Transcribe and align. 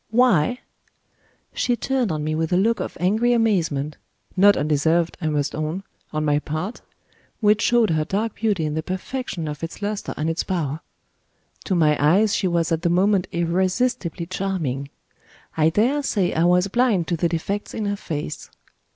"Why?" 0.09 0.61
She 1.53 1.75
turned 1.75 2.11
on 2.11 2.23
me 2.23 2.33
with 2.33 2.51
a 2.51 2.57
look 2.57 2.79
of 2.79 2.97
angry 2.99 3.33
amazement 3.33 3.97
not 4.35 4.57
undeserved, 4.57 5.15
I 5.21 5.27
must 5.27 5.53
own, 5.53 5.83
on 6.11 6.25
my 6.25 6.39
part 6.39 6.81
which 7.39 7.61
showed 7.61 7.91
her 7.91 8.03
dark 8.03 8.33
beauty 8.33 8.65
in 8.65 8.73
the 8.73 8.81
perfection 8.81 9.47
of 9.47 9.63
its 9.63 9.79
luster 9.79 10.15
and 10.17 10.27
its 10.27 10.43
power. 10.43 10.79
To 11.65 11.75
my 11.75 12.03
eyes 12.03 12.33
she 12.35 12.47
was 12.47 12.71
at 12.71 12.81
the 12.81 12.89
moment 12.89 13.27
irresistibly 13.31 14.25
charming. 14.25 14.89
I 15.55 15.69
daresay 15.69 16.33
I 16.33 16.45
was 16.45 16.67
blind 16.67 17.07
to 17.09 17.15
the 17.15 17.29
defects 17.29 17.75
in 17.75 17.85
her 17.85 17.95
face. 17.95 18.49